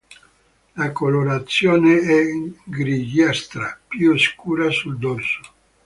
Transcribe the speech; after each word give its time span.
La 0.77 0.91
colorazione 0.91 1.99
è 1.99 2.23
grigiastra, 2.63 3.79
più 3.87 4.17
scura 4.17 4.71
sul 4.71 4.97
dorso. 4.97 5.41